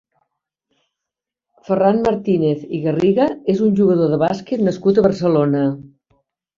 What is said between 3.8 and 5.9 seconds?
jugador de bàsquet nascut a Barcelona.